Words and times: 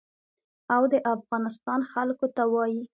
او 0.75 0.81
د 0.91 0.93
افغانستان 1.13 1.79
خلکو 1.91 2.25
ته 2.35 2.43
وايي. 2.53 2.81